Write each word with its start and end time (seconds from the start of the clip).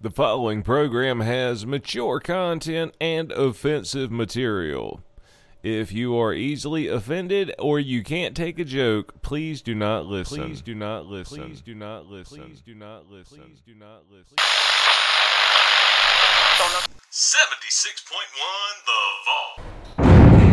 The 0.00 0.10
following 0.10 0.62
program 0.62 1.18
has 1.22 1.66
mature 1.66 2.20
content 2.20 2.94
and 3.00 3.32
offensive 3.32 4.12
material. 4.12 5.02
If 5.64 5.90
you 5.90 6.16
are 6.16 6.32
easily 6.32 6.86
offended 6.86 7.52
or 7.58 7.80
you 7.80 8.04
can't 8.04 8.36
take 8.36 8.60
a 8.60 8.64
joke, 8.64 9.20
please 9.22 9.60
do 9.60 9.74
not 9.74 10.06
listen. 10.06 10.38
Please 10.38 10.62
do 10.62 10.76
not 10.76 11.06
listen. 11.06 11.42
Please 11.42 11.60
do 11.60 11.74
not 11.74 12.06
listen. 12.06 12.44
Please 12.44 12.60
do 12.60 12.76
not 12.76 13.10
listen. 13.10 13.40
Please 13.40 13.60
do 13.66 13.74
not 13.74 14.04
listen. 14.08 14.36
76.1 17.10 18.06
The 18.86 18.92
Vault. 19.26 20.48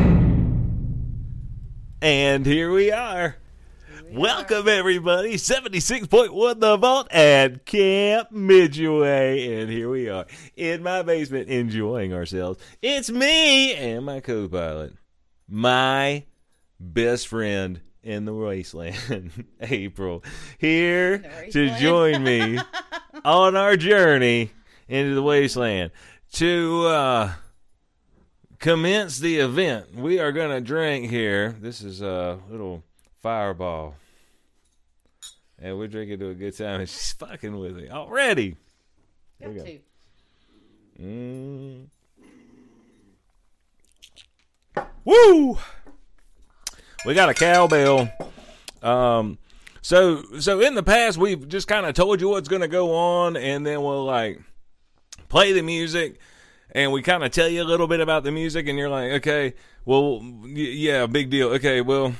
And 2.01 2.47
here 2.47 2.71
we 2.71 2.91
are. 2.91 3.37
Welcome 4.11 4.67
everybody, 4.67 5.33
76.1 5.33 6.59
The 6.59 6.77
Vault 6.77 7.11
at 7.11 7.65
Camp 7.65 8.31
Midway. 8.31 9.61
And 9.61 9.69
here 9.69 9.89
we 9.89 10.09
are 10.09 10.25
in 10.55 10.83
my 10.83 11.01
basement 11.01 11.49
enjoying 11.49 12.13
ourselves. 12.13 12.59
It's 12.81 13.09
me 13.09 13.73
and 13.73 14.05
my 14.05 14.19
co-pilot, 14.19 14.93
my 15.49 16.23
best 16.79 17.27
friend 17.27 17.81
in 18.03 18.25
the 18.25 18.33
wasteland, 18.33 19.45
April, 19.59 20.23
here 20.59 21.23
to 21.51 21.77
join 21.79 22.23
me 22.23 22.59
on 23.23 23.55
our 23.55 23.75
journey 23.75 24.51
into 24.87 25.15
the 25.15 25.23
wasteland 25.23 25.91
to 26.33 26.85
uh 26.87 27.33
commence 28.59 29.17
the 29.17 29.37
event. 29.37 29.95
We 29.95 30.19
are 30.19 30.31
going 30.31 30.51
to 30.51 30.61
drink 30.61 31.09
here. 31.09 31.55
This 31.59 31.81
is 31.81 32.01
a 32.01 32.39
little 32.49 32.83
fireball. 33.21 33.95
And 35.59 35.77
we're 35.77 35.87
drinking 35.87 36.19
to 36.19 36.29
a 36.29 36.33
good 36.33 36.57
time. 36.57 36.79
And 36.81 36.89
she's 36.89 37.13
fucking 37.13 37.57
with 37.57 37.75
me 37.77 37.89
already. 37.89 38.57
Got 39.41 39.49
we 39.51 39.55
go. 39.55 39.65
Mm. 41.01 41.87
Woo! 45.03 45.57
We 47.05 47.13
got 47.13 47.29
a 47.29 47.33
cowbell. 47.33 48.09
Um, 48.81 49.37
so 49.81 50.23
so 50.39 50.61
in 50.61 50.75
the 50.75 50.83
past 50.83 51.17
we've 51.17 51.47
just 51.47 51.67
kind 51.67 51.85
of 51.85 51.93
told 51.93 52.21
you 52.21 52.29
what's 52.29 52.47
going 52.47 52.61
to 52.61 52.67
go 52.67 52.95
on, 52.95 53.37
and 53.37 53.65
then 53.65 53.83
we'll 53.83 54.05
like 54.05 54.41
play 55.29 55.51
the 55.53 55.61
music, 55.61 56.19
and 56.71 56.91
we 56.91 57.01
kind 57.01 57.23
of 57.23 57.31
tell 57.31 57.47
you 57.47 57.61
a 57.61 57.65
little 57.65 57.87
bit 57.87 57.99
about 57.99 58.23
the 58.23 58.31
music, 58.31 58.67
and 58.67 58.77
you're 58.77 58.89
like, 58.89 59.11
okay, 59.13 59.53
well, 59.85 60.19
y- 60.21 60.47
yeah, 60.55 61.05
big 61.05 61.29
deal. 61.29 61.49
Okay, 61.49 61.81
well, 61.81 62.13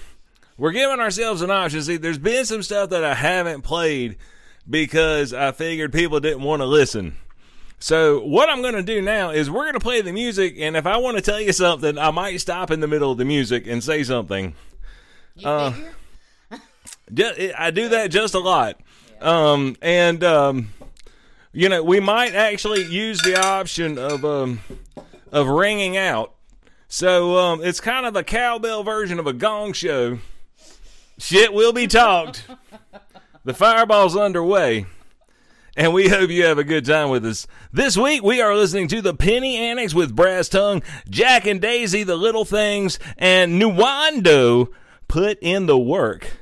we're 0.58 0.72
giving 0.72 1.00
ourselves 1.00 1.42
an 1.42 1.52
option. 1.52 1.82
See, 1.82 1.98
there's 1.98 2.18
been 2.18 2.46
some 2.46 2.64
stuff 2.64 2.90
that 2.90 3.04
I 3.04 3.14
haven't 3.14 3.62
played 3.62 4.18
because 4.70 5.34
I 5.34 5.52
figured 5.52 5.94
people 5.94 6.20
didn't 6.20 6.44
want 6.44 6.62
to 6.62 6.66
listen. 6.66 7.18
So 7.80 8.22
what 8.22 8.50
I'm 8.50 8.62
going 8.62 8.76
to 8.76 8.84
do 8.84 9.02
now 9.02 9.32
is 9.32 9.50
we're 9.50 9.64
going 9.64 9.74
to 9.74 9.80
play 9.80 10.02
the 10.02 10.14
music, 10.14 10.56
and 10.58 10.78
if 10.78 10.86
I 10.86 10.98
want 10.98 11.18
to 11.18 11.22
tell 11.22 11.42
you 11.42 11.52
something, 11.52 11.98
I 11.98 12.10
might 12.12 12.38
stop 12.38 12.72
in 12.72 12.80
the 12.80 12.88
middle 12.88 13.12
of 13.12 13.18
the 13.18 13.26
music 13.26 13.68
and 13.68 13.84
say 13.84 14.04
something. 14.04 14.56
You 15.36 15.48
Uh? 15.48 15.74
I 17.58 17.72
do 17.72 17.90
that 17.90 18.08
just 18.08 18.34
a 18.34 18.40
lot. 18.40 18.80
Um, 19.22 19.76
and 19.82 20.24
um, 20.24 20.70
you 21.52 21.70
know, 21.70 21.84
we 21.84 22.00
might 22.00 22.34
actually 22.34 22.84
use 22.84 23.22
the 23.22 23.40
option 23.40 23.98
of 23.98 24.26
um, 24.26 24.62
of 25.32 25.48
ringing 25.48 25.98
out. 25.98 26.34
So 26.88 27.38
um, 27.38 27.64
it's 27.64 27.80
kind 27.80 28.06
of 28.06 28.16
a 28.16 28.24
cowbell 28.24 28.84
version 28.84 29.20
of 29.20 29.28
a 29.28 29.34
gong 29.34 29.74
show. 29.74 30.20
Shit 31.18 31.54
will 31.54 31.72
be 31.72 31.88
talked. 31.88 32.46
the 33.46 33.54
fireball's 33.54 34.18
underway. 34.18 34.86
And 35.78 35.94
we 35.94 36.08
hope 36.08 36.30
you 36.30 36.46
have 36.46 36.58
a 36.58 36.64
good 36.64 36.86
time 36.86 37.10
with 37.10 37.26
us. 37.26 37.48
This 37.74 37.98
week 37.98 38.24
we 38.24 38.42
are 38.42 38.56
listening 38.56 38.88
to 38.90 39.02
the 39.02 39.14
Penny 39.14 39.58
Annex 39.58 39.94
with 39.94 40.16
Brass 40.16 40.48
Tongue, 40.48 40.82
Jack 41.10 41.46
and 41.46 41.60
Daisy, 41.60 42.04
The 42.04 42.16
Little 42.16 42.46
Things, 42.46 42.98
and 43.18 43.62
Nwando 43.62 44.70
put 45.08 45.38
in 45.42 45.66
the 45.66 45.78
work. 45.78 46.38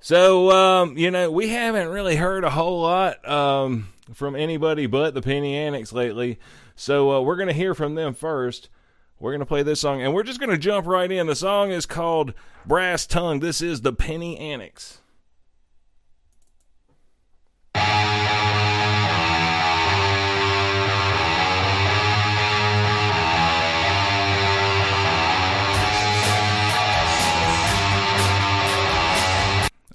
So, 0.00 0.50
um, 0.50 0.96
you 0.96 1.10
know, 1.10 1.30
we 1.30 1.48
haven't 1.48 1.88
really 1.88 2.16
heard 2.16 2.44
a 2.44 2.50
whole 2.50 2.82
lot 2.82 3.28
um, 3.28 3.88
from 4.12 4.36
anybody 4.36 4.86
but 4.86 5.14
the 5.14 5.22
Penny 5.22 5.56
Annex 5.56 5.92
lately. 5.92 6.38
So, 6.74 7.12
uh, 7.12 7.20
we're 7.20 7.36
going 7.36 7.48
to 7.48 7.54
hear 7.54 7.74
from 7.74 7.94
them 7.94 8.14
first. 8.14 8.68
We're 9.18 9.30
going 9.30 9.40
to 9.40 9.46
play 9.46 9.62
this 9.62 9.80
song, 9.80 10.02
and 10.02 10.12
we're 10.12 10.24
just 10.24 10.40
going 10.40 10.50
to 10.50 10.58
jump 10.58 10.86
right 10.86 11.10
in. 11.10 11.26
The 11.26 11.34
song 11.34 11.70
is 11.70 11.86
called 11.86 12.34
Brass 12.66 13.06
Tongue. 13.06 13.40
This 13.40 13.62
is 13.62 13.80
the 13.80 13.92
Penny 13.92 14.36
Annex. 14.36 14.98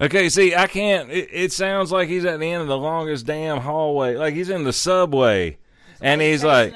Okay, 0.00 0.28
see, 0.30 0.52
I 0.52 0.66
can't. 0.66 1.12
It, 1.12 1.28
it 1.32 1.52
sounds 1.52 1.92
like 1.92 2.08
he's 2.08 2.24
at 2.24 2.40
the 2.40 2.50
end 2.50 2.60
of 2.60 2.66
the 2.66 2.76
longest 2.76 3.24
damn 3.24 3.58
hallway, 3.58 4.16
like 4.16 4.34
he's 4.34 4.50
in 4.50 4.64
the 4.64 4.72
subway, 4.72 5.58
and 6.00 6.20
he's 6.20 6.42
like, 6.42 6.74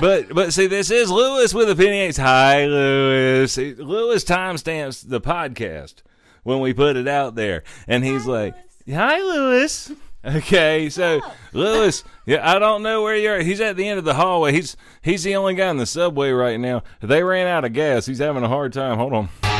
but 0.00 0.34
but 0.34 0.52
see, 0.52 0.66
this 0.66 0.90
is 0.90 1.10
Lewis 1.10 1.54
with 1.54 1.70
a 1.70 1.76
penny 1.76 2.00
ace. 2.00 2.16
Hi, 2.16 2.66
Lewis. 2.66 3.56
Lewis 3.56 4.24
timestamps 4.24 5.08
the 5.08 5.20
podcast 5.20 5.96
when 6.42 6.60
we 6.60 6.72
put 6.72 6.96
it 6.96 7.08
out 7.08 7.34
there, 7.34 7.62
and 7.86 8.04
he's 8.04 8.26
like, 8.26 8.54
"Hi, 8.88 9.18
Lewis." 9.18 9.92
Okay, 10.26 10.88
so 10.88 11.20
oh. 11.22 11.34
Lewis, 11.52 12.02
yeah, 12.24 12.50
I 12.50 12.58
don't 12.58 12.82
know 12.82 13.02
where 13.02 13.14
you're. 13.14 13.42
He's 13.42 13.60
at 13.60 13.76
the 13.76 13.86
end 13.86 13.98
of 13.98 14.06
the 14.06 14.14
hallway. 14.14 14.52
He's 14.52 14.74
he's 15.02 15.22
the 15.22 15.36
only 15.36 15.54
guy 15.54 15.68
in 15.68 15.76
the 15.76 15.86
subway 15.86 16.30
right 16.30 16.58
now. 16.58 16.82
They 17.02 17.22
ran 17.22 17.46
out 17.46 17.64
of 17.64 17.74
gas. 17.74 18.06
He's 18.06 18.20
having 18.20 18.42
a 18.42 18.48
hard 18.48 18.72
time. 18.72 18.96
Hold 18.96 19.12
on. 19.12 19.53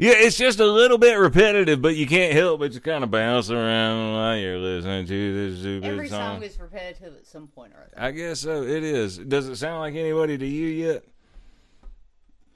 Yeah, 0.00 0.14
it's 0.16 0.38
just 0.38 0.60
a 0.60 0.64
little 0.64 0.96
bit 0.96 1.18
repetitive, 1.18 1.82
but 1.82 1.94
you 1.94 2.06
can't 2.06 2.32
help 2.32 2.60
but 2.60 2.72
to 2.72 2.80
kind 2.80 3.04
of 3.04 3.10
bounce 3.10 3.50
around 3.50 4.14
while 4.14 4.34
you're 4.34 4.56
listening 4.56 5.06
to 5.06 5.50
this 5.50 5.60
stupid 5.60 5.90
Every 5.90 6.08
song. 6.08 6.36
song 6.36 6.42
is 6.42 6.58
repetitive 6.58 7.16
at 7.16 7.26
some 7.26 7.48
point 7.48 7.74
or 7.74 7.82
other. 7.82 8.06
I 8.06 8.10
guess 8.10 8.40
so. 8.40 8.62
It 8.62 8.82
is. 8.82 9.18
Does 9.18 9.46
it 9.46 9.56
sound 9.56 9.80
like 9.80 9.94
anybody 9.94 10.38
to 10.38 10.46
you 10.46 10.68
yet? 10.68 11.04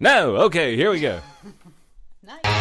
No. 0.01 0.37
Okay, 0.37 0.75
here 0.75 0.91
we 0.91 1.01
go. 1.01 1.21
Nice. 2.27 2.54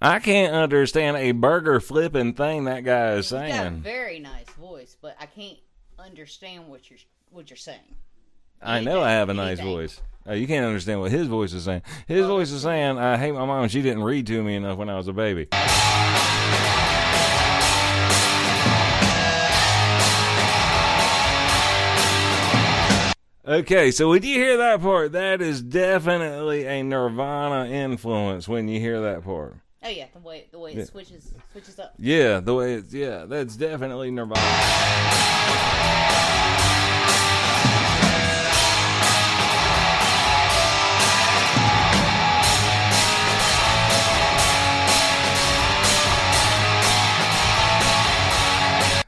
I 0.00 0.18
can't 0.18 0.54
understand 0.54 1.18
a 1.18 1.32
burger 1.32 1.78
flipping 1.80 2.32
thing 2.32 2.64
that 2.64 2.84
guy 2.84 3.12
is 3.12 3.26
He's 3.26 3.32
got 3.32 3.44
a 3.44 3.50
saying. 3.50 3.80
very 3.82 4.18
nice 4.18 4.48
voice, 4.58 4.96
but 5.00 5.14
I 5.20 5.26
can't 5.26 5.58
understand 5.98 6.68
what 6.68 6.88
you're 6.88 6.98
what 7.30 7.50
you're 7.50 7.56
saying. 7.56 7.78
I 8.62 8.80
know 8.80 9.02
I 9.02 9.10
have 9.10 9.28
a 9.28 9.32
Anything. 9.32 9.46
nice 9.46 9.60
voice. 9.60 10.00
Oh, 10.26 10.32
you 10.34 10.46
can't 10.46 10.66
understand 10.66 11.00
what 11.00 11.10
his 11.10 11.26
voice 11.28 11.52
is 11.52 11.64
saying. 11.64 11.82
His 12.06 12.26
voice 12.26 12.50
is 12.50 12.62
saying, 12.62 12.98
"I 12.98 13.16
hate 13.18 13.32
my 13.32 13.44
mom. 13.44 13.68
She 13.68 13.82
didn't 13.82 14.02
read 14.02 14.26
to 14.28 14.42
me 14.42 14.56
enough 14.56 14.78
when 14.78 14.88
I 14.90 14.96
was 14.96 15.08
a 15.08 15.12
baby." 15.12 15.48
Okay, 23.46 23.90
so 23.90 24.10
when 24.10 24.22
you 24.22 24.34
hear 24.34 24.58
that 24.58 24.80
part, 24.80 25.12
that 25.12 25.40
is 25.40 25.62
definitely 25.62 26.66
a 26.66 26.82
Nirvana 26.82 27.68
influence 27.68 28.46
when 28.46 28.68
you 28.68 28.78
hear 28.78 29.00
that 29.00 29.24
part. 29.24 29.56
Oh 29.82 29.88
yeah, 29.88 30.06
the 30.12 30.18
way 30.20 30.46
the 30.50 30.58
way 30.58 30.72
it 30.72 30.78
Yeah. 30.78 30.84
switches 30.84 31.32
switches 31.52 31.78
up. 31.78 31.94
Yeah, 31.98 32.40
the 32.40 32.54
way 32.54 32.74
it's 32.74 32.92
yeah, 32.92 33.24
that's 33.26 33.56
definitely 33.56 34.10
Nirvana. 34.10 34.40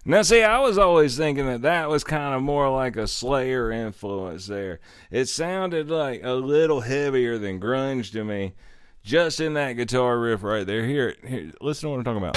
Now, 0.04 0.22
see, 0.22 0.42
I 0.42 0.58
was 0.58 0.78
always 0.78 1.16
thinking 1.16 1.46
that 1.46 1.62
that 1.62 1.88
was 1.88 2.02
kind 2.02 2.34
of 2.34 2.42
more 2.42 2.68
like 2.68 2.96
a 2.96 3.06
Slayer 3.06 3.70
influence 3.70 4.46
there. 4.48 4.80
It 5.12 5.26
sounded 5.28 5.88
like 5.90 6.22
a 6.24 6.32
little 6.32 6.80
heavier 6.80 7.38
than 7.38 7.60
grunge 7.60 8.10
to 8.12 8.24
me, 8.24 8.54
just 9.02 9.40
in 9.40 9.54
that 9.54 9.74
guitar 9.74 10.18
riff 10.18 10.42
right 10.42 10.66
there. 10.66 10.84
Here, 10.84 11.16
here 11.26 11.52
listen 11.60 11.88
to 11.88 11.90
what 11.90 11.98
I'm 11.98 12.04
talking 12.04 12.18
about. 12.18 12.36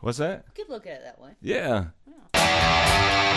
What's 0.00 0.18
that? 0.18 0.44
You 0.58 0.64
look 0.68 0.86
at 0.86 0.94
it 0.94 1.02
that 1.04 1.20
way. 1.20 1.30
Yeah. 1.40 1.86
yeah. 2.34 3.31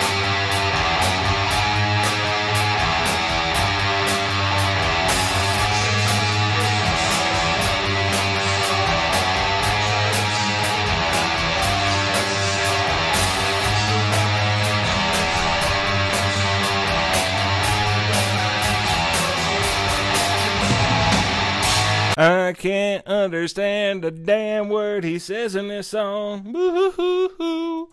I 22.17 22.53
can't 22.53 23.05
understand 23.07 24.05
a 24.05 24.11
damn 24.11 24.69
word 24.69 25.03
he 25.03 25.19
says 25.19 25.53
in 25.53 25.67
this 25.67 25.89
song. 25.89 26.49
Boo-hoo-hoo-hoo. 26.53 27.89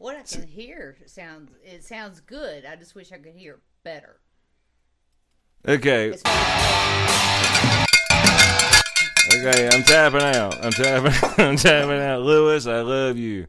What 0.00 0.16
I 0.16 0.22
can 0.22 0.42
hear 0.42 0.96
sounds 1.06 1.52
it 1.62 1.84
sounds 1.84 2.20
good. 2.20 2.64
I 2.64 2.74
just 2.74 2.96
wish 2.96 3.12
I 3.12 3.18
could 3.18 3.34
hear 3.34 3.60
better. 3.84 4.18
Okay, 5.68 6.10
As 6.12 6.22
far 6.22 6.32
as- 6.32 7.86
okay, 9.34 9.68
I'm 9.70 9.82
tapping 9.82 10.22
out. 10.22 10.64
I'm 10.64 10.72
tapping. 10.72 11.12
I'm 11.44 11.56
tapping 11.56 12.00
out. 12.00 12.22
Lewis, 12.22 12.66
I 12.66 12.80
love 12.80 13.18
you. 13.18 13.46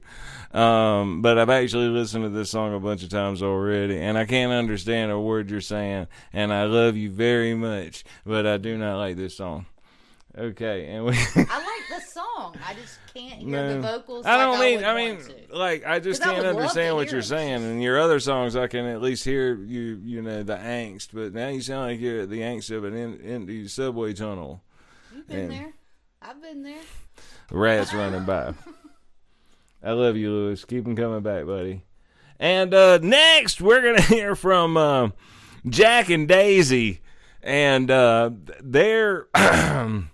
Um, 0.53 1.21
but 1.21 1.37
I've 1.37 1.49
actually 1.49 1.87
listened 1.87 2.25
to 2.25 2.29
this 2.29 2.51
song 2.51 2.73
a 2.73 2.79
bunch 2.79 3.03
of 3.03 3.09
times 3.09 3.41
already, 3.41 3.97
and 3.97 4.17
I 4.17 4.25
can't 4.25 4.51
understand 4.51 5.09
a 5.11 5.17
word 5.19 5.49
you're 5.49 5.61
saying. 5.61 6.07
And 6.33 6.51
I 6.51 6.65
love 6.65 6.97
you 6.97 7.09
very 7.09 7.55
much, 7.55 8.03
but 8.25 8.45
I 8.45 8.57
do 8.57 8.77
not 8.77 8.97
like 8.97 9.15
this 9.15 9.37
song. 9.37 9.65
Okay, 10.37 10.87
and 10.87 11.05
we. 11.05 11.11
I 11.13 11.60
song. 12.41 12.55
I 12.65 12.73
just 12.73 12.99
can't 13.13 13.41
hear 13.41 13.73
the 13.75 13.81
vocals. 13.81 14.25
I 14.25 14.37
don't 14.37 14.59
like 14.59 14.61
mean. 14.61 14.75
would 14.77 14.85
I 14.85 14.95
mean, 14.95 15.19
like 15.51 15.85
I 15.85 15.99
just 15.99 16.21
can't 16.21 16.41
to 16.41 16.49
understand 16.49 16.95
what 16.95 17.11
you're 17.11 17.21
saying. 17.21 17.63
In 17.63 17.81
your 17.81 17.99
other 17.99 18.19
songs, 18.19 18.55
I 18.55 18.67
can 18.67 18.85
at 18.85 19.01
least 19.01 19.23
hear 19.23 19.55
you. 19.55 19.99
You 20.03 20.21
know 20.21 20.43
the 20.43 20.55
angst, 20.55 21.09
but 21.13 21.33
now 21.33 21.49
you 21.49 21.61
sound 21.61 21.91
like 21.91 21.99
you're 21.99 22.25
the 22.25 22.41
angst 22.41 22.75
of 22.75 22.83
an 22.83 22.95
in, 22.95 23.21
empty 23.21 23.67
subway 23.67 24.13
tunnel. 24.13 24.63
You've 25.13 25.27
been 25.27 25.39
and- 25.39 25.51
there. 25.51 25.73
I've 26.21 26.41
been 26.41 26.63
there. 26.63 26.81
Rats 27.51 27.93
running 27.93 28.25
by. 28.25 28.53
I 29.83 29.91
love 29.93 30.15
you, 30.15 30.31
Lewis. 30.31 30.63
Keep 30.65 30.83
them 30.83 30.95
coming 30.95 31.21
back, 31.21 31.45
buddy. 31.45 31.81
And 32.39 32.73
uh, 32.73 32.99
next, 32.99 33.59
we're 33.61 33.81
gonna 33.81 34.01
hear 34.15 34.35
from 34.35 34.77
uh, 34.77 35.09
Jack 35.67 36.09
and 36.09 36.27
Daisy, 36.27 37.01
and 37.41 37.89
uh, 37.89 38.31
they're. 38.61 39.27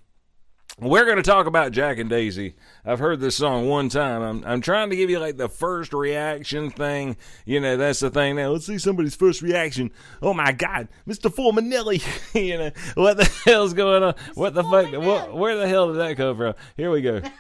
We're 0.80 1.06
going 1.06 1.18
to 1.18 1.24
talk 1.24 1.48
about 1.48 1.72
Jack 1.72 1.98
and 1.98 2.08
Daisy. 2.08 2.54
I've 2.86 3.00
heard 3.00 3.20
this 3.20 3.36
song 3.36 3.68
one 3.68 3.90
time. 3.90 4.22
I'm 4.22 4.44
I'm 4.46 4.62
trying 4.62 4.92
to 4.92 4.96
give 4.96 5.10
you 5.10 5.18
like 5.18 5.36
the 5.36 5.50
first 5.50 5.92
reaction 5.92 6.70
thing. 6.70 7.18
You 7.46 7.60
know, 7.60 7.78
that's 7.78 8.00
the 8.00 8.12
thing 8.12 8.36
now. 8.36 8.50
Let's 8.50 8.68
see 8.68 8.78
somebody's 8.78 9.16
first 9.16 9.42
reaction. 9.42 9.90
Oh 10.22 10.36
my 10.36 10.52
God, 10.52 10.88
Mr. 11.08 11.34
Fulmanelli. 11.34 12.04
you 12.36 12.60
know, 12.60 12.72
what 12.94 13.18
the 13.18 13.26
hell's 13.46 13.74
going 13.74 14.04
on? 14.04 14.14
What 14.36 14.54
the 14.54 14.64
fuck? 14.64 14.92
What, 14.92 15.36
where 15.36 15.58
the 15.58 15.68
hell 15.68 15.88
did 15.88 15.98
that 15.98 16.16
come 16.16 16.38
from? 16.38 16.54
Here 16.76 16.92
we 16.92 17.02
go. 17.02 17.22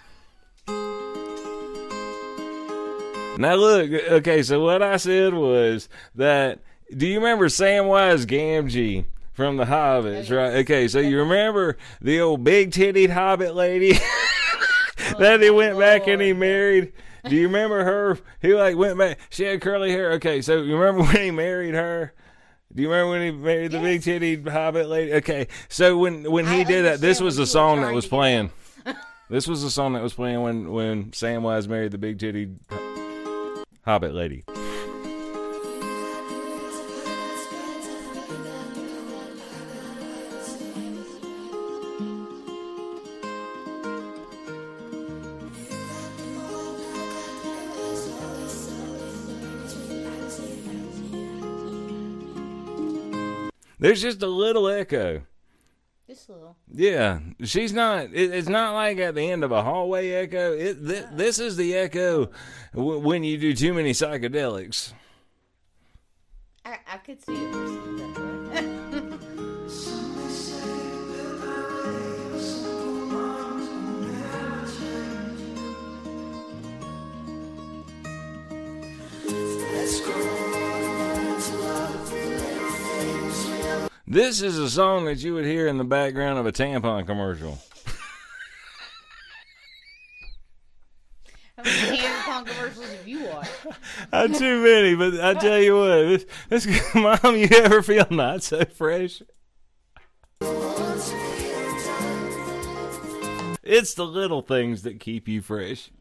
Now 3.39 3.53
look, 3.53 3.91
okay, 3.91 4.41
so 4.41 4.63
what 4.63 4.81
I 4.81 4.97
said 4.97 5.35
was 5.35 5.89
that 6.15 6.59
do 6.95 7.05
you 7.05 7.19
remember 7.19 7.49
Samwise 7.49 8.25
Gamgee 8.25 9.05
from 9.37 9.55
the 9.57 9.65
Hobbits, 9.65 10.35
right? 10.35 10.55
Okay, 10.61 10.87
so 10.87 10.97
you 10.97 11.19
remember 11.19 11.77
the 12.01 12.19
old 12.19 12.43
big 12.43 12.71
tittied 12.71 13.11
Hobbit 13.11 13.53
lady 13.53 13.91
that 15.19 15.41
he 15.41 15.51
went 15.51 15.77
back 15.77 16.07
and 16.07 16.19
he 16.19 16.31
oh, 16.31 16.35
married? 16.35 16.91
Do 17.23 17.35
you 17.35 17.43
remember 17.43 17.83
her? 17.83 18.17
He 18.41 18.55
like 18.55 18.75
went 18.75 18.97
back. 18.97 19.19
She 19.29 19.43
had 19.43 19.61
curly 19.61 19.91
hair. 19.91 20.13
Okay, 20.13 20.41
so 20.41 20.63
you 20.63 20.75
remember 20.75 21.03
when 21.13 21.21
he 21.21 21.29
married 21.29 21.75
her? 21.75 22.15
Do 22.73 22.81
you 22.81 22.89
remember 22.89 23.11
when 23.11 23.21
he 23.21 23.31
married 23.31 23.73
the 23.73 23.79
big 23.79 24.01
tittied 24.01 24.47
Hobbit 24.47 24.89
lady? 24.89 25.13
Okay, 25.13 25.47
so 25.69 25.99
when 25.99 26.29
when 26.31 26.47
he 26.47 26.61
I 26.61 26.63
did 26.63 26.85
that, 26.85 26.99
this 26.99 27.21
was 27.21 27.35
the 27.35 27.45
song 27.45 27.81
that 27.81 27.93
was 27.93 28.05
to 28.05 28.09
get 28.09 28.15
at. 28.15 28.19
playing. 28.19 28.51
This 29.29 29.45
was 29.45 29.61
the 29.61 29.69
song 29.69 29.91
that 29.91 30.01
was 30.01 30.13
playing 30.13 30.41
when 30.41 30.71
when 30.71 31.11
Samwise 31.11 31.67
married 31.67 31.91
the 31.91 31.97
big 31.97 32.17
titty 32.17 32.55
Hobbit 33.85 34.13
lady. 34.13 34.45
There's 53.79 54.01
just 54.01 54.23
a 54.23 54.27
little 54.27 54.67
echo. 54.67 55.21
Just 56.07 56.29
a 56.29 56.31
little. 56.31 56.55
Yeah, 56.71 57.19
she's 57.43 57.73
not. 57.73 58.05
It, 58.13 58.33
it's 58.33 58.47
not 58.47 58.73
like 58.73 58.97
at 58.97 59.13
the 59.15 59.29
end 59.29 59.43
of 59.43 59.51
a 59.51 59.61
hallway 59.61 60.11
echo. 60.11 60.53
It 60.53 60.85
th- 60.85 61.05
this 61.11 61.37
is 61.37 61.57
the 61.57 61.75
echo 61.75 62.31
w- 62.73 62.99
when 62.99 63.23
you 63.23 63.37
do 63.37 63.53
too 63.53 63.73
many 63.73 63.91
psychedelics. 63.91 64.93
I, 66.65 66.77
I 66.93 66.97
could 66.97 67.21
see 67.21 67.33
it 67.35 68.36
This 84.09 84.41
is 84.41 84.57
a 84.57 84.69
song 84.69 85.03
that 85.03 85.17
you 85.17 85.33
would 85.33 85.43
hear 85.43 85.67
in 85.67 85.77
the 85.77 85.83
background 85.83 86.39
of 86.39 86.45
a 86.45 86.51
tampon 86.53 87.05
commercial. 87.05 87.59
How 91.57 91.63
many 91.63 91.97
tampon 91.97 92.45
commercials 92.45 92.89
have 92.89 93.05
you 93.05 93.25
watched? 93.25 93.51
Not 94.13 94.33
too 94.33 94.63
many, 94.63 94.95
but 94.95 95.19
I 95.19 95.33
tell 95.33 95.59
you 95.59 95.75
what, 95.75 95.89
this, 95.89 96.25
this 96.47 96.95
mom, 96.95 97.35
you 97.35 97.49
ever 97.51 97.81
feel 97.81 98.07
not 98.09 98.43
so 98.43 98.63
fresh? 98.63 99.21
It's 103.61 103.93
the 103.93 104.05
little 104.05 104.41
things 104.41 104.83
that 104.83 105.01
keep 105.01 105.27
you 105.27 105.41
fresh. 105.41 105.91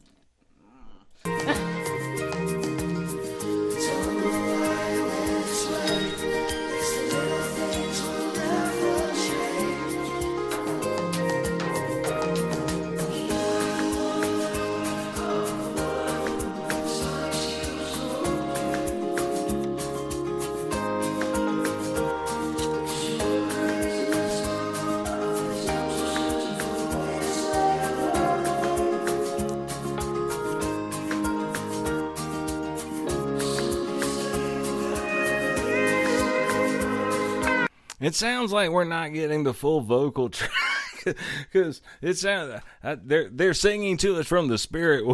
It 38.06 38.14
sounds 38.14 38.52
like 38.52 38.70
we're 38.70 38.84
not 38.84 39.12
getting 39.12 39.42
the 39.42 39.52
full 39.52 39.80
vocal 39.80 40.28
track 40.30 41.16
because 41.52 41.82
it 42.00 42.14
sounds 42.14 42.62
uh, 42.84 42.96
they're 43.02 43.28
they're 43.30 43.52
singing 43.52 43.96
to 43.96 44.20
us 44.20 44.28
from 44.28 44.46
the 44.46 44.58
spirit. 44.58 45.04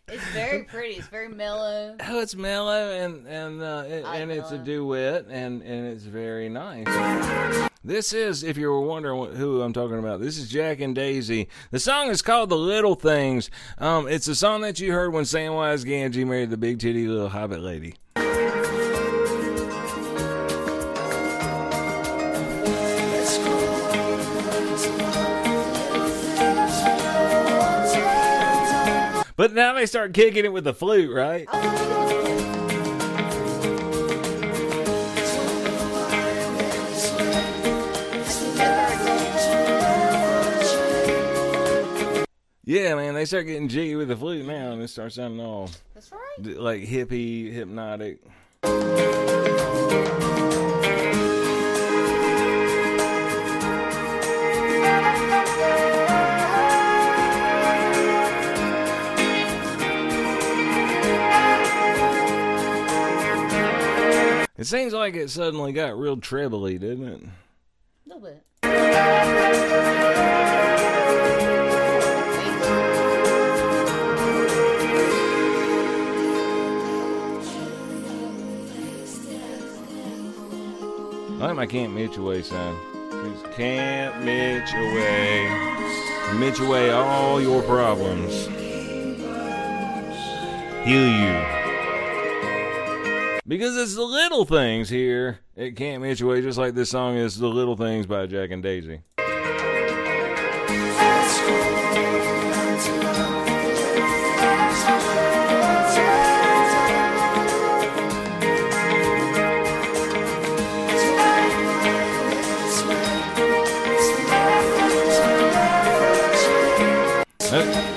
It's 0.07 0.23
very 0.33 0.65
pretty. 0.65 0.97
It's 0.97 1.09
very 1.09 1.31
mellow. 1.31 1.97
oh, 1.99 2.21
it's 2.21 2.37
mellow 2.37 2.91
and 2.91 3.27
and 3.27 3.63
uh, 3.63 3.85
it, 3.87 4.05
and 4.05 4.31
it's 4.31 4.53
a 4.53 4.59
duet 4.59 5.27
and 5.31 5.63
and 5.63 5.87
it's 5.89 6.05
very 6.05 6.51
nice. 6.51 6.87
This 7.83 8.13
is, 8.13 8.45
if 8.45 8.59
you 8.59 8.69
were 8.69 8.83
wondering 8.83 9.35
who 9.35 9.63
I'm 9.63 9.73
talking 9.73 9.99
about, 9.99 10.21
this 10.21 10.37
is 10.37 10.51
Jack 10.51 10.81
and 10.81 10.95
Daisy. 10.95 11.49
The 11.71 11.81
song 11.81 12.11
is 12.11 12.21
called 12.21 12.51
"The 12.51 12.57
Little 12.57 12.95
Things." 12.95 13.51
Um, 13.79 14.07
it's 14.07 14.29
a 14.29 14.35
song 14.35 14.61
that 14.61 14.79
you 14.79 14.93
heard 14.93 15.15
when 15.15 15.25
Samwise 15.25 15.87
Gamgee 15.87 16.27
married 16.27 16.51
the 16.51 16.59
big 16.59 16.81
titty 16.81 17.09
little 17.09 17.31
Hobbit 17.31 17.61
lady. 17.61 17.95
But 29.37 29.53
now 29.53 29.73
they 29.75 29.87
start 29.87 30.14
kicking 30.14 30.45
it 30.45 30.53
with 30.53 30.64
the 30.64 30.75
flute, 30.75 31.12
right? 31.12 31.49
Yeah, 42.67 42.95
man, 42.95 43.14
they 43.14 43.26
start 43.26 43.47
getting 43.47 43.69
jiggy 43.69 43.95
with 43.95 44.09
the 44.09 44.17
flute 44.17 44.47
now, 44.47 44.73
and 44.73 44.83
it 44.83 44.88
starts 44.88 45.17
sounding 45.17 45.45
all 45.45 45.69
That's 45.93 46.11
right. 46.12 46.57
like 46.57 46.81
hippie, 46.83 47.53
hypnotic. 47.53 48.21
It 64.64 64.68
seems 64.68 64.94
like 64.94 65.14
it 65.14 65.28
suddenly 65.28 65.75
got 65.75 65.99
real 65.99 66.16
trebly, 66.16 66.78
didn't 66.78 67.06
it? 67.06 67.21
A 67.21 68.09
little 68.09 68.23
bit. 68.23 68.42
I 81.42 81.47
like 81.47 81.56
my 81.56 81.66
Can't 81.66 81.92
Mitch 81.92 82.16
Away 82.16 82.40
sign. 82.40 82.75
It's 83.11 83.42
Can't 83.54 84.25
Mitch 84.25 84.73
Away. 84.73 86.38
Mitch 86.38 86.59
away 86.61 86.90
all 86.90 87.38
your 87.38 87.61
problems. 87.64 88.47
Heal 90.87 91.06
you. 91.06 91.54
Because 93.47 93.77
it's 93.77 93.95
the 93.95 94.03
little 94.03 94.47
things 94.47 94.89
here 94.89 95.41
at 95.55 95.77
Can't 95.77 96.03
Away, 96.03 96.41
just 96.41 96.57
like 96.57 96.75
this 96.75 96.89
song 96.89 97.17
is 97.17 97.39
The 97.39 97.47
Little 97.47 97.77
Things 97.77 98.07
by 98.07 98.25
Jack 98.27 98.51
and 98.51 98.63
Daisy. 98.63 99.03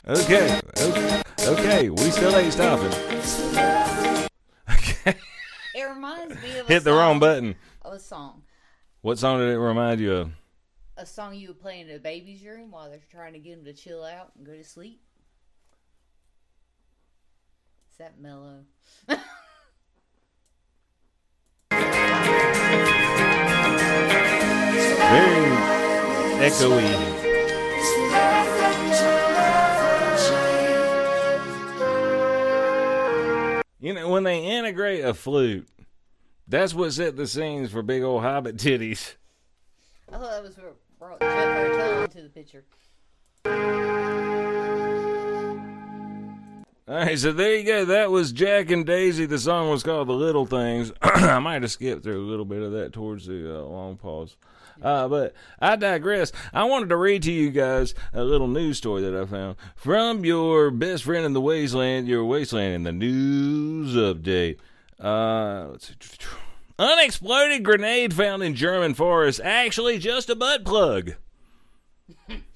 Okay, 0.09 0.59
okay, 1.43 1.89
we 1.89 2.11
still 2.11 2.35
ain't 2.35 2.51
stopping. 2.51 2.91
Okay, 4.69 5.15
It 5.77 5.83
reminds 5.83 6.41
me 6.41 6.57
of 6.57 6.67
a 6.67 6.73
hit 6.73 6.83
the 6.83 6.91
wrong 6.91 7.19
button. 7.19 7.53
Of 7.83 7.93
a 7.93 7.99
song. 7.99 8.41
What 9.01 9.19
song 9.19 9.37
did 9.37 9.49
it 9.49 9.59
remind 9.59 10.01
you 10.01 10.11
of? 10.11 10.31
A 10.97 11.05
song 11.05 11.35
you 11.35 11.49
would 11.49 11.59
play 11.59 11.81
in 11.81 11.89
a 11.91 11.99
baby's 11.99 12.43
room 12.43 12.71
while 12.71 12.89
they're 12.89 12.99
trying 13.11 13.33
to 13.33 13.39
get 13.39 13.57
them 13.57 13.65
to 13.65 13.73
chill 13.73 14.03
out 14.03 14.31
and 14.35 14.43
go 14.43 14.53
to 14.53 14.63
sleep. 14.63 14.99
Is 17.91 17.97
that 17.99 18.19
mellow? 18.19 18.63
Very 19.07 19.17
echoey. 26.41 27.16
You 33.87 33.93
know, 33.93 34.09
when 34.09 34.23
they 34.23 34.43
integrate 34.43 35.05
a 35.05 35.13
flute, 35.13 35.65
that's 36.45 36.73
what 36.73 36.91
set 36.91 37.15
the 37.15 37.25
scenes 37.25 37.71
for 37.71 37.81
big 37.81 38.03
old 38.03 38.21
hobbit 38.21 38.57
titties. 38.57 39.15
I 40.11 40.17
thought 40.17 40.29
that 40.29 40.43
was 40.43 40.57
what 40.57 40.75
brought 40.99 41.21
Bartell 41.21 42.03
into 42.03 42.23
the 42.23 42.27
picture. 42.27 42.65
All 46.87 46.95
right, 46.95 47.19
so 47.19 47.33
there 47.33 47.53
you 47.53 47.65
go. 47.65 47.83
That 47.83 48.11
was 48.11 48.31
Jack 48.31 48.71
and 48.71 48.85
Daisy. 48.85 49.25
The 49.25 49.39
song 49.39 49.69
was 49.69 49.83
called 49.83 50.07
"The 50.07 50.13
Little 50.13 50.45
Things." 50.45 50.93
I 51.01 51.37
might 51.39 51.61
have 51.61 51.71
skipped 51.71 52.03
through 52.03 52.25
a 52.25 52.29
little 52.29 52.45
bit 52.45 52.61
of 52.61 52.71
that 52.71 52.93
towards 52.93 53.25
the 53.25 53.59
uh, 53.59 53.63
long 53.63 53.97
pause, 53.97 54.37
uh, 54.81 55.09
but 55.09 55.33
I 55.59 55.75
digress. 55.75 56.31
I 56.53 56.63
wanted 56.63 56.87
to 56.87 56.95
read 56.95 57.23
to 57.23 57.31
you 57.33 57.51
guys 57.51 57.93
a 58.13 58.23
little 58.23 58.47
news 58.47 58.77
story 58.77 59.01
that 59.01 59.13
I 59.13 59.25
found 59.25 59.57
from 59.75 60.23
your 60.23 60.71
best 60.71 61.03
friend 61.03 61.25
in 61.25 61.33
the 61.33 61.41
wasteland, 61.41 62.07
your 62.07 62.23
wasteland 62.23 62.73
in 62.75 62.83
the 62.83 62.93
news 62.93 63.93
update. 63.95 64.57
Uh, 64.97 65.67
let's 65.71 65.89
see. 65.89 65.95
Unexploded 66.79 67.65
grenade 67.65 68.13
found 68.13 68.43
in 68.43 68.55
German 68.55 68.93
forest. 68.93 69.41
Actually, 69.43 69.97
just 69.97 70.29
a 70.29 70.35
butt 70.35 70.63
plug. 70.63 71.15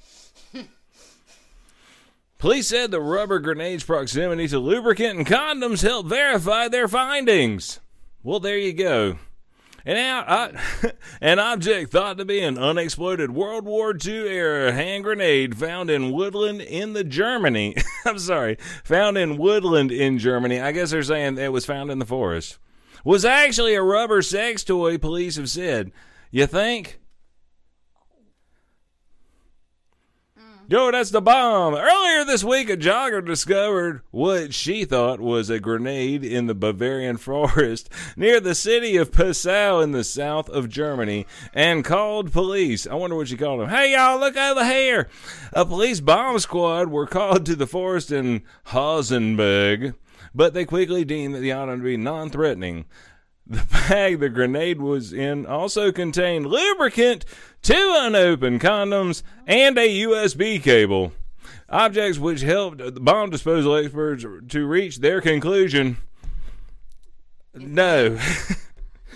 Police 2.42 2.70
said 2.70 2.90
the 2.90 3.00
rubber 3.00 3.40
grenade's 3.40 3.84
proximity 3.84 4.48
to 4.48 4.58
lubricant 4.58 5.16
and 5.16 5.28
condoms 5.28 5.84
helped 5.84 6.10
verify 6.10 6.68
their 6.68 6.88
findings. 6.88 7.80
Well, 8.24 8.40
there 8.40 8.58
you 8.58 8.74
go. 8.74 9.20
Now, 9.86 10.26
I, 10.28 10.92
an 11.22 11.38
object 11.38 11.92
thought 11.92 12.18
to 12.18 12.26
be 12.26 12.40
an 12.40 12.58
unexploded 12.58 13.30
World 13.30 13.66
War 13.66 13.96
II 13.96 14.28
era 14.28 14.72
hand 14.72 15.04
grenade 15.04 15.56
found 15.56 15.92
in 15.92 16.12
Woodland 16.12 16.62
in 16.62 16.94
the 16.94 17.04
Germany. 17.04 17.76
I'm 18.08 18.18
sorry, 18.18 18.58
found 18.84 19.20
in 19.20 19.38
Woodland 19.38 19.92
in 19.92 20.18
Germany. 20.18 20.60
I 20.60 20.72
guess 20.72 20.90
they're 20.90 21.04
saying 21.04 21.38
it 21.38 21.52
was 21.52 21.68
found 21.68 21.92
in 21.92 22.00
the 22.00 22.08
forest. 22.08 22.58
Was 23.06 23.24
actually 23.24 23.76
a 23.76 23.84
rubber 23.84 24.24
sex 24.24 24.64
toy. 24.64 24.98
Police 24.98 25.36
have 25.36 25.52
said. 25.52 25.92
You 26.32 26.48
think? 26.48 27.01
Yo, 30.72 30.90
that's 30.90 31.10
the 31.10 31.20
bomb. 31.20 31.76
Earlier 31.76 32.24
this 32.24 32.46
week, 32.46 32.70
a 32.70 32.78
jogger 32.78 33.26
discovered 33.26 34.04
what 34.10 34.54
she 34.54 34.86
thought 34.86 35.20
was 35.20 35.50
a 35.50 35.60
grenade 35.60 36.24
in 36.24 36.48
the 36.48 36.56
Bavarian 36.56 37.18
forest 37.18 37.90
near 38.16 38.40
the 38.40 38.56
city 38.56 38.96
of 38.96 39.12
Passau 39.12 39.82
in 39.82 39.92
the 39.92 40.06
south 40.06 40.50
of 40.50 40.70
Germany 40.70 41.28
and 41.54 41.84
called 41.84 42.32
police. 42.32 42.88
I 42.88 42.96
wonder 42.96 43.18
what 43.18 43.28
she 43.28 43.36
called 43.36 43.60
them. 43.60 43.68
Hey, 43.68 43.92
y'all, 43.92 44.18
look 44.18 44.38
over 44.38 44.64
here. 44.64 45.10
A 45.52 45.66
police 45.66 46.00
bomb 46.00 46.40
squad 46.40 46.88
were 46.88 47.06
called 47.06 47.46
to 47.48 47.56
the 47.58 47.68
forest 47.68 48.10
in 48.10 48.42
Hauzenberg, 48.68 49.96
but 50.34 50.54
they 50.54 50.64
quickly 50.64 51.04
deemed 51.04 51.36
the 51.36 51.54
item 51.54 51.80
to 51.80 51.84
be 51.84 51.98
non 51.98 52.30
threatening. 52.30 52.86
The 53.46 53.68
bag 53.70 54.22
the 54.22 54.30
grenade 54.30 54.80
was 54.80 55.12
in 55.12 55.46
also 55.46 55.92
contained 55.92 56.46
lubricant, 56.46 57.26
two 57.62 57.96
unopened 58.00 58.62
condoms, 58.62 59.24
and 59.48 59.78
a 59.78 59.88
USB 60.04 60.62
cable. 60.62 61.14
Objects 61.70 62.20
which 62.20 62.42
helped 62.42 62.80
the 62.80 62.92
bomb 62.92 63.30
disposal 63.30 63.76
experts 63.76 64.26
to 64.50 64.66
reach 64.66 64.98
their 64.98 65.22
conclusion. 65.22 65.98
No. 67.54 68.18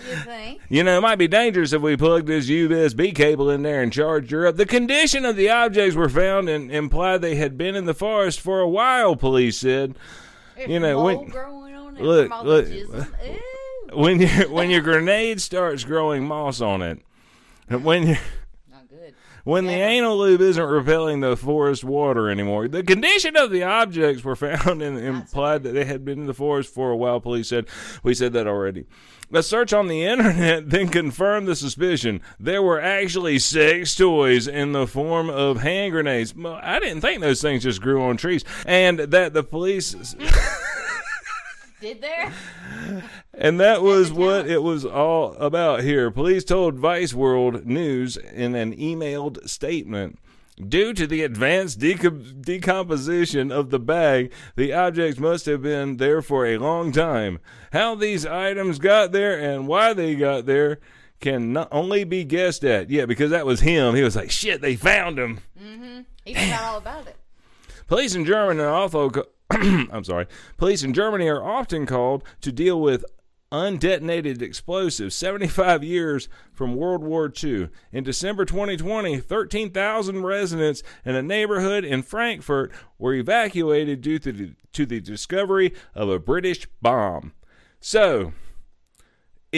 You 0.08 0.14
think? 0.18 0.60
You 0.68 0.84
know, 0.84 0.98
it 0.98 1.00
might 1.00 1.16
be 1.16 1.26
dangerous 1.26 1.72
if 1.72 1.82
we 1.82 1.96
plugged 1.96 2.28
this 2.28 2.48
USB 2.48 3.12
cable 3.12 3.50
in 3.50 3.62
there 3.62 3.82
and 3.82 3.92
charged 3.92 4.30
her 4.30 4.46
up. 4.46 4.56
The 4.56 4.64
condition 4.66 5.24
of 5.24 5.34
the 5.34 5.48
objects 5.48 5.96
were 5.96 6.08
found 6.08 6.48
and 6.48 6.70
implied 6.70 7.22
they 7.22 7.34
had 7.34 7.58
been 7.58 7.74
in 7.74 7.86
the 7.86 7.94
forest 7.94 8.40
for 8.40 8.60
a 8.60 8.68
while, 8.68 9.16
police 9.16 9.58
said. 9.58 9.96
There's 10.54 10.68
You 10.70 10.78
know, 10.78 11.02
when- 11.02 11.24
growing 11.28 11.74
on 11.74 11.96
it 11.96 12.02
look, 12.04 12.30
look. 12.44 12.68
When 13.94 14.20
your 14.20 14.48
when 14.50 14.70
your 14.70 14.82
grenade 14.82 15.40
starts 15.40 15.82
growing 15.82 16.24
moss 16.24 16.60
on 16.60 16.82
it, 16.82 17.00
when 17.82 18.06
you 18.08 18.16
Not 18.70 18.88
good. 18.88 19.14
When 19.44 19.66
the 19.66 19.72
Never. 19.72 19.84
anal 19.90 20.18
lube 20.18 20.40
isn't 20.40 20.62
repelling 20.64 21.20
the 21.20 21.36
forest 21.36 21.84
water 21.84 22.28
anymore, 22.28 22.66
the 22.66 22.82
condition 22.82 23.36
of 23.36 23.50
the 23.52 23.62
objects 23.62 24.24
were 24.24 24.34
found 24.36 24.82
and 24.82 24.98
implied 24.98 25.62
that 25.62 25.72
they 25.72 25.84
had 25.84 26.04
been 26.04 26.20
in 26.20 26.26
the 26.26 26.34
forest 26.34 26.72
for 26.74 26.90
a 26.90 26.96
while. 26.96 27.20
Police 27.20 27.48
said, 27.48 27.66
"We 28.02 28.12
said 28.14 28.32
that 28.32 28.46
already." 28.48 28.86
A 29.32 29.42
search 29.42 29.72
on 29.72 29.88
the 29.88 30.04
internet 30.04 30.70
then 30.70 30.88
confirmed 30.88 31.48
the 31.48 31.56
suspicion. 31.56 32.20
There 32.38 32.62
were 32.62 32.80
actually 32.80 33.38
sex 33.40 33.94
toys 33.94 34.46
in 34.46 34.70
the 34.72 34.86
form 34.86 35.28
of 35.30 35.58
hand 35.62 35.92
grenades. 35.92 36.32
I 36.44 36.78
didn't 36.78 37.00
think 37.00 37.20
those 37.20 37.42
things 37.42 37.64
just 37.64 37.82
grew 37.82 38.02
on 38.02 38.16
trees, 38.16 38.44
and 38.66 38.98
that 39.00 39.32
the 39.34 39.42
police 39.42 39.94
Did 41.86 42.00
there? 42.00 42.32
and 43.34 43.60
that 43.60 43.80
was 43.80 44.12
what 44.12 44.48
it 44.48 44.60
was 44.60 44.84
all 44.84 45.34
about 45.34 45.84
here. 45.84 46.10
Police 46.10 46.42
told 46.42 46.80
Vice 46.80 47.14
World 47.14 47.64
News 47.64 48.16
in 48.16 48.56
an 48.56 48.74
emailed 48.74 49.48
statement. 49.48 50.18
Due 50.56 50.92
to 50.94 51.06
the 51.06 51.22
advanced 51.22 51.78
decom- 51.78 52.42
decomposition 52.42 53.52
of 53.52 53.70
the 53.70 53.78
bag, 53.78 54.32
the 54.56 54.72
objects 54.72 55.20
must 55.20 55.46
have 55.46 55.62
been 55.62 55.98
there 55.98 56.22
for 56.22 56.44
a 56.44 56.58
long 56.58 56.90
time. 56.90 57.38
How 57.72 57.94
these 57.94 58.26
items 58.26 58.80
got 58.80 59.12
there 59.12 59.38
and 59.38 59.68
why 59.68 59.92
they 59.92 60.16
got 60.16 60.46
there 60.46 60.80
can 61.20 61.52
not 61.52 61.68
only 61.70 62.02
be 62.02 62.24
guessed 62.24 62.64
at. 62.64 62.90
Yeah, 62.90 63.06
because 63.06 63.30
that 63.30 63.46
was 63.46 63.60
him. 63.60 63.94
He 63.94 64.02
was 64.02 64.16
like, 64.16 64.32
shit, 64.32 64.60
they 64.60 64.74
found 64.74 65.20
him. 65.20 65.38
Mm-hmm. 65.56 66.00
He 66.24 66.34
forgot 66.34 66.62
all 66.64 66.78
about 66.78 67.06
it. 67.06 67.16
Police 67.86 68.16
in 68.16 68.24
Germany 68.24 68.60
are 68.60 68.74
also 68.74 69.08
I'm 69.50 70.04
sorry. 70.04 70.26
Police 70.56 70.82
in 70.82 70.92
Germany 70.92 71.28
are 71.28 71.42
often 71.42 71.86
called 71.86 72.24
to 72.40 72.50
deal 72.50 72.80
with 72.80 73.04
undetonated 73.52 74.42
explosives 74.42 75.14
75 75.14 75.84
years 75.84 76.28
from 76.52 76.74
World 76.74 77.02
War 77.02 77.32
II. 77.42 77.68
In 77.92 78.02
December 78.02 78.44
2020, 78.44 79.20
13,000 79.20 80.22
residents 80.24 80.82
in 81.04 81.14
a 81.14 81.22
neighborhood 81.22 81.84
in 81.84 82.02
Frankfurt 82.02 82.72
were 82.98 83.14
evacuated 83.14 84.00
due 84.00 84.18
to 84.18 84.32
the, 84.32 84.54
to 84.72 84.84
the 84.84 85.00
discovery 85.00 85.72
of 85.94 86.08
a 86.08 86.18
British 86.18 86.66
bomb. 86.82 87.32
So, 87.80 88.32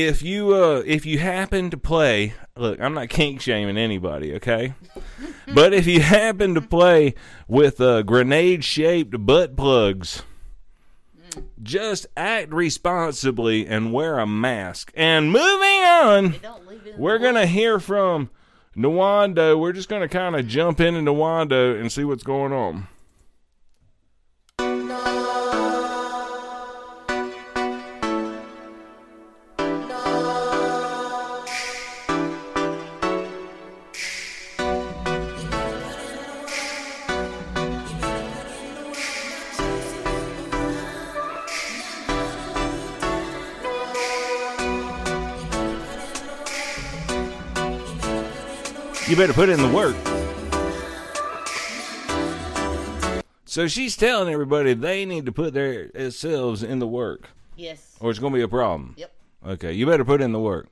if 0.07 0.23
you 0.23 0.55
uh, 0.55 0.83
if 0.87 1.05
you 1.05 1.19
happen 1.19 1.71
to 1.71 1.76
play, 1.76 2.35
look, 2.57 2.81
I'm 2.81 2.95
not 2.95 3.09
kink 3.09 3.40
shaming 3.40 3.76
anybody, 3.76 4.35
okay? 4.37 4.75
but 5.55 5.73
if 5.75 5.87
you 5.87 6.00
happen 6.00 6.55
to 6.55 6.61
play 6.61 7.14
with 7.49 7.81
uh, 7.81 8.02
grenade 8.02 8.64
shaped 8.64 9.26
butt 9.26 9.57
plugs, 9.57 10.23
just 11.62 12.07
act 12.17 12.52
responsibly 12.52 13.67
and 13.67 13.93
wear 13.93 14.19
a 14.19 14.26
mask. 14.26 14.93
And 14.95 15.33
moving 15.33 15.83
on, 15.83 16.35
Don't 16.43 16.67
leave 16.69 16.87
it. 16.87 16.95
in 16.95 17.00
we're 17.00 17.19
gonna 17.19 17.47
hear 17.47 17.81
from 17.81 18.31
Nwando. 18.76 19.59
We're 19.59 19.73
just 19.73 19.88
gonna 19.88 20.09
kind 20.09 20.37
of 20.37 20.47
jump 20.47 20.81
into 20.81 21.00
Nwando 21.00 21.78
and 21.81 21.90
see 21.90 22.05
what's 22.05 22.23
going 22.23 22.52
on. 22.52 22.87
Better 49.19 49.33
put 49.33 49.49
in 49.49 49.61
the 49.61 49.69
work. 49.69 49.97
So 53.47 53.67
she's 53.67 53.97
telling 53.97 54.33
everybody 54.33 54.75
they 54.75 55.05
need 55.05 55.27
to 55.27 55.33
put 55.33 55.55
their 55.55 55.89
themselves 55.89 56.63
in 56.63 56.79
the 56.79 56.87
work, 56.87 57.31
Yes. 57.57 57.97
or 57.99 58.11
it's 58.11 58.21
gonna 58.21 58.37
be 58.37 58.43
a 58.43 58.49
problem. 58.49 58.95
Yep. 58.97 59.13
Okay, 59.49 59.73
you 59.73 59.87
better 59.87 60.05
put 60.05 60.21
in 60.21 60.31
the 60.31 60.39
work. 60.39 60.69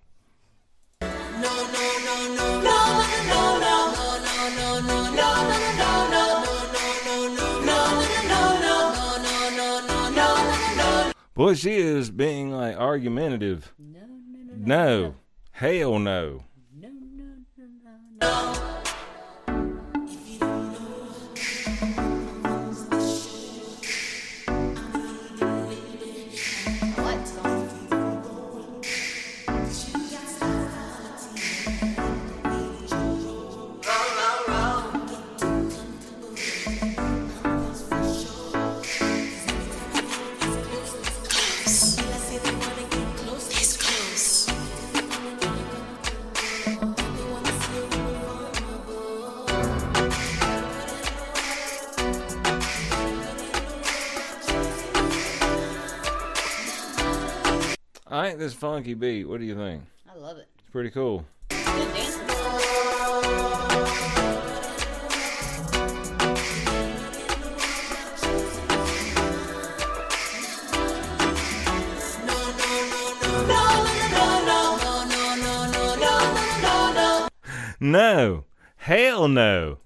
Boy, 11.34 11.52
she 11.52 11.76
is 11.76 12.10
being 12.10 12.50
like 12.50 12.76
argumentative. 12.78 13.74
No, 13.78 14.00
no, 14.00 14.06
no, 14.06 14.54
no. 14.56 15.02
No, 15.02 15.14
hell 15.52 15.98
no. 15.98 16.22
No, 16.22 16.40
no, 16.40 16.44
funky 58.56 58.94
beat. 58.94 59.24
What 59.28 59.40
do 59.40 59.46
you 59.46 59.54
think? 59.54 59.82
I 60.10 60.18
love 60.18 60.38
it. 60.38 60.48
It's 60.58 60.70
pretty 60.70 60.90
cool. 60.90 61.24
No, 77.78 78.44
hell 78.76 79.28
no. 79.28 79.78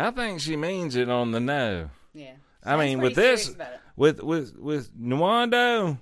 I 0.00 0.10
think 0.12 0.40
she 0.40 0.56
means 0.56 0.96
it 0.96 1.08
on 1.10 1.32
the 1.32 1.40
no. 1.40 1.90
Yeah. 2.14 2.32
I 2.64 2.70
Sounds 2.70 2.80
mean, 2.80 3.00
with 3.00 3.14
this, 3.14 3.42
serious 3.44 3.54
about 3.56 3.72
it. 3.74 3.80
with 3.96 4.22
with 4.22 4.56
with 4.56 4.98
Nwando, 4.98 5.98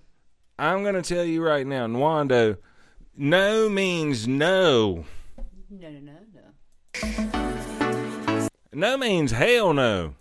I'm 0.58 0.84
gonna 0.84 1.02
tell 1.02 1.24
you 1.24 1.42
right 1.44 1.66
now, 1.66 1.86
Nwando, 1.86 2.58
no 3.16 3.68
means 3.68 4.28
no. 4.28 5.04
No, 5.70 5.90
no, 5.90 5.98
no, 6.00 6.12
no. 7.02 8.48
No 8.72 8.96
means 8.96 9.32
hell 9.32 9.72
no. 9.74 10.14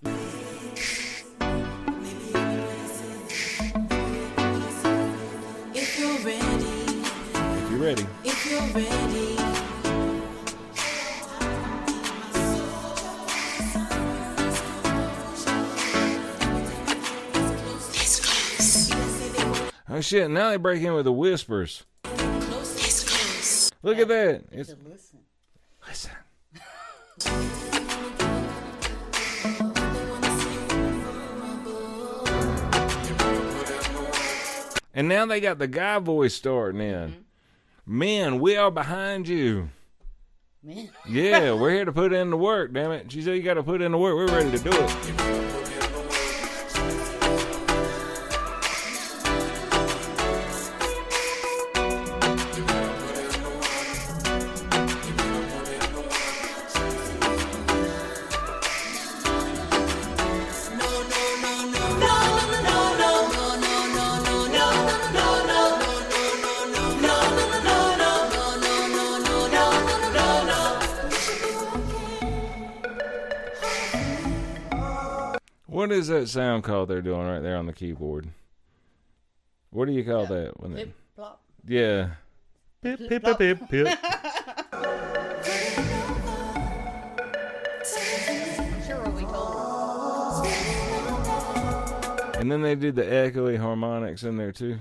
If 5.73 5.99
you're 5.99 7.79
ready, 7.79 8.05
If 8.23 8.45
you're 8.51 8.61
ready. 8.83 9.06
Oh 19.97 20.01
shit! 20.01 20.29
Now 20.29 20.51
they 20.51 20.57
break 20.57 20.83
in 20.83 20.93
with 20.93 21.05
the 21.05 21.11
whispers. 21.11 21.83
It's 22.03 23.03
close. 23.03 23.71
Look 23.81 23.97
at 23.97 24.07
that. 24.09 24.43
It's 24.51 24.75
listen. 24.85 25.21
listen. 25.87 26.11
And 34.93 35.07
now 35.07 35.25
they 35.25 35.39
got 35.39 35.57
the 35.57 35.67
guy 35.67 35.97
voice 35.97 36.35
starting 36.35 36.79
in. 36.81 37.09
Mm-hmm. 37.09 37.97
Men, 37.97 38.39
we 38.39 38.55
are 38.55 38.69
behind 38.69 39.27
you. 39.27 39.71
Man. 40.61 40.91
Yeah, 41.09 41.53
we're 41.53 41.71
here 41.71 41.85
to 41.85 41.91
put 41.91 42.13
in 42.13 42.29
the 42.29 42.37
work, 42.37 42.71
damn 42.71 42.91
it. 42.91 43.11
She 43.11 43.23
said 43.23 43.35
you 43.35 43.41
got 43.41 43.55
to 43.55 43.63
put 43.63 43.81
in 43.81 43.93
the 43.93 43.97
work. 43.97 44.13
We're 44.13 44.27
ready 44.27 44.51
to 44.51 44.59
do 44.59 44.69
it. 44.71 45.46
Is 76.07 76.13
that 76.21 76.27
sound 76.29 76.63
called 76.63 76.87
they're 76.87 77.01
doing 77.01 77.27
right 77.27 77.41
there 77.41 77.57
on 77.57 77.65
the 77.65 77.73
keyboard? 77.73 78.29
What 79.71 79.87
do 79.87 79.91
you 79.91 80.05
call 80.05 80.25
that? 80.27 80.57
When 80.57 80.73
they, 80.73 80.93
plop. 81.15 81.41
yeah. 81.67 82.11
Pip, 82.81 82.99
pip, 83.09 83.23
pip, 83.23 83.37
pip, 83.37 83.59
pip. 83.69 83.87
Sure, 88.85 89.03
what 89.03 89.13
we 89.13 89.21
told 89.23 90.45
her. 90.47 92.39
And 92.39 92.49
then 92.49 92.61
they 92.61 92.75
did 92.75 92.95
the 92.95 93.03
echoey 93.03 93.57
harmonics 93.57 94.23
in 94.23 94.37
there 94.37 94.53
too. 94.53 94.79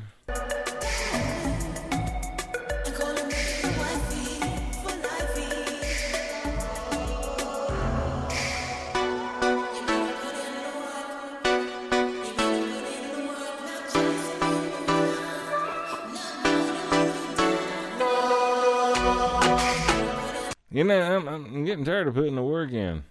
Tired 21.87 22.09
of 22.09 22.15
putting 22.15 22.35
the 22.35 22.43
work 22.43 22.73
in. 22.73 23.05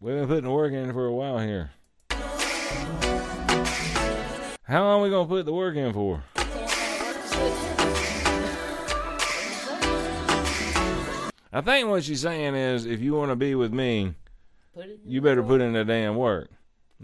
We've 0.00 0.14
been 0.14 0.26
putting 0.26 0.44
the 0.44 0.50
work 0.50 0.72
in 0.72 0.90
for 0.94 1.04
a 1.04 1.12
while 1.12 1.38
here. 1.38 1.70
How 4.62 4.84
long 4.84 5.02
we 5.02 5.10
gonna 5.10 5.28
put 5.28 5.44
the 5.44 5.52
work 5.52 5.76
in 5.76 5.92
for? 5.92 6.24
I 11.52 11.60
think 11.60 11.88
what 11.88 12.04
she's 12.04 12.22
saying 12.22 12.54
is, 12.54 12.86
if 12.86 13.02
you 13.02 13.12
want 13.12 13.32
to 13.32 13.36
be 13.36 13.54
with 13.54 13.74
me, 13.74 14.14
Put 14.72 14.86
it 14.86 15.00
you 15.04 15.20
better 15.20 15.42
put 15.42 15.60
in 15.60 15.74
the 15.74 15.84
damn 15.84 16.16
work. 16.16 16.48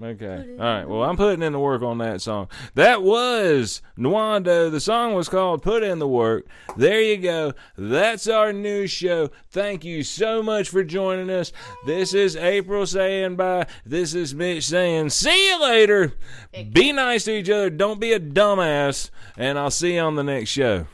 Okay. 0.02 0.44
All 0.50 0.64
right. 0.64 0.84
Well, 0.84 1.02
I'm 1.04 1.16
putting 1.16 1.42
in 1.42 1.52
the 1.52 1.58
work 1.58 1.80
on 1.80 1.98
that 1.98 2.20
song. 2.20 2.48
That 2.74 3.02
was 3.02 3.80
Nwando. 3.98 4.70
The 4.70 4.80
song 4.80 5.14
was 5.14 5.28
called 5.28 5.62
Put 5.62 5.82
in 5.82 5.98
the 5.98 6.08
Work. 6.08 6.46
There 6.76 7.00
you 7.00 7.16
go. 7.16 7.54
That's 7.78 8.28
our 8.28 8.52
new 8.52 8.86
show. 8.86 9.30
Thank 9.50 9.84
you 9.84 10.02
so 10.02 10.42
much 10.42 10.68
for 10.68 10.84
joining 10.84 11.30
us. 11.30 11.50
This 11.86 12.12
is 12.12 12.36
April 12.36 12.86
saying 12.86 13.36
bye. 13.36 13.66
This 13.86 14.14
is 14.14 14.34
Mitch 14.34 14.66
saying 14.66 15.10
see 15.10 15.48
you 15.48 15.62
later. 15.62 16.12
Be 16.72 16.92
nice 16.92 17.24
to 17.24 17.32
each 17.32 17.48
other. 17.48 17.70
Don't 17.70 18.00
be 18.00 18.12
a 18.12 18.20
dumbass. 18.20 19.10
And 19.38 19.58
I'll 19.58 19.70
see 19.70 19.94
you 19.94 20.00
on 20.00 20.16
the 20.16 20.24
next 20.24 20.50
show. 20.50 20.86